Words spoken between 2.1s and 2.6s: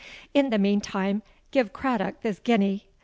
this